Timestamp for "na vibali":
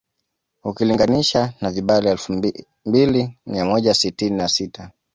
1.61-2.09